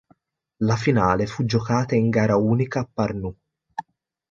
[0.63, 3.35] La finale fu giocata in gara unica a Pärnu.